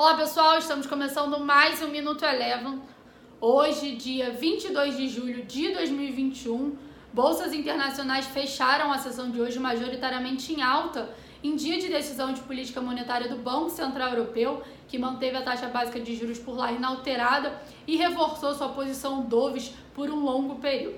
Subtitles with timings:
[0.00, 2.80] Olá pessoal, estamos começando mais um Minuto Eleven.
[3.38, 6.74] Hoje, dia 22 de julho de 2021,
[7.12, 12.40] bolsas internacionais fecharam a sessão de hoje majoritariamente em alta, em dia de decisão de
[12.40, 16.72] política monetária do Banco Central Europeu, que manteve a taxa básica de juros por lá
[16.72, 20.96] inalterada e reforçou sua posição doves por um longo período.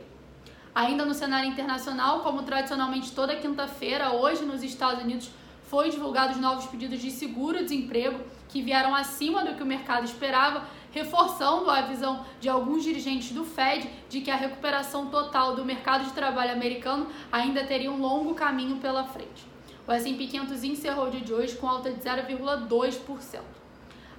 [0.72, 5.28] Ainda no cenário internacional, como tradicionalmente toda quinta-feira, hoje nos Estados Unidos
[5.72, 11.70] foi divulgados novos pedidos de seguro-desemprego que vieram acima do que o mercado esperava, reforçando
[11.70, 16.12] a visão de alguns dirigentes do Fed de que a recuperação total do mercado de
[16.12, 19.46] trabalho americano ainda teria um longo caminho pela frente.
[19.88, 23.40] O S&P 500 encerrou o dia de hoje com alta de 0,2%.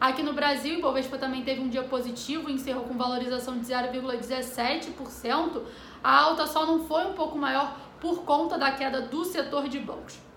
[0.02, 5.62] Aqui no Brasil, o Ibovespa também teve um dia positivo, encerrou com valorização de 0,17%.
[6.04, 9.78] A alta só não foi um pouco maior por conta da queda do setor de
[9.78, 10.33] bancos.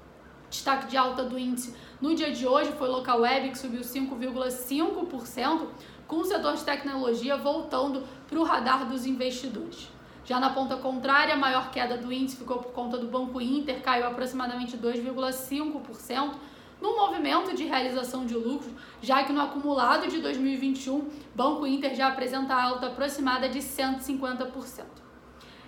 [0.67, 5.61] Destaque de alta do índice no dia de hoje foi local web, que subiu 5,5%,
[6.09, 9.89] com o setor de tecnologia voltando para o radar dos investidores.
[10.25, 13.81] Já na ponta contrária, a maior queda do índice ficou por conta do Banco Inter,
[13.81, 16.35] caiu aproximadamente 2,5%,
[16.83, 22.09] no movimento de realização de lucros, já que no acumulado de 2021, Banco Inter já
[22.09, 25.07] apresenta alta aproximada de 150%.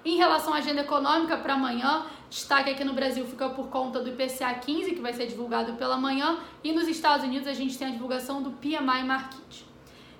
[0.05, 4.09] Em relação à agenda econômica para amanhã, destaque aqui no Brasil fica por conta do
[4.11, 7.89] IPCA 15, que vai ser divulgado pela manhã, e nos Estados Unidos a gente tem
[7.89, 9.69] a divulgação do PMI Market.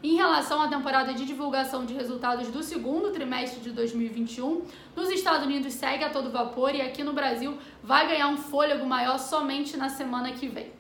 [0.01, 4.63] Em relação à temporada de divulgação de resultados do segundo trimestre de 2021,
[4.95, 8.87] nos Estados Unidos segue a todo vapor e aqui no Brasil vai ganhar um fôlego
[8.87, 10.71] maior somente na semana que vem.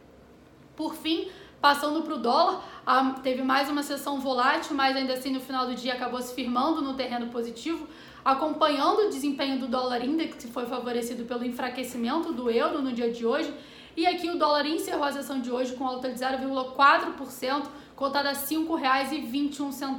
[0.78, 1.26] Por fim,
[1.60, 2.62] passando para o dólar,
[3.24, 6.80] teve mais uma sessão volátil, mas ainda assim no final do dia acabou se firmando
[6.80, 7.88] no terreno positivo,
[8.24, 13.10] acompanhando o desempenho do dólar index, que foi favorecido pelo enfraquecimento do euro no dia
[13.10, 13.52] de hoje.
[13.96, 18.32] E aqui o dólar encerrou a sessão de hoje com alta de 0,4%, cotada a
[18.34, 19.98] R$ 5,21.